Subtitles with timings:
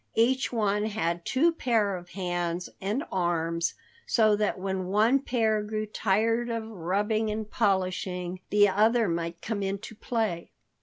[0.15, 3.75] Each one had two pair of hands and arms
[4.07, 9.61] so that when one pair grew tired of rubbing and polishing, the other might come
[9.61, 10.49] into play.